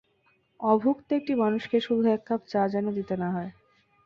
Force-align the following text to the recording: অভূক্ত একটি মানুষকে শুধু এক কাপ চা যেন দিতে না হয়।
অভূক্ত 0.59 1.07
একটি 1.13 1.33
মানুষকে 1.35 1.77
শুধু 1.79 2.03
এক 2.07 2.21
কাপ 2.25 2.41
চা 2.47 2.61
যেন 2.67 2.85
দিতে 2.97 3.15
না 3.17 3.27
হয়। 3.31 3.51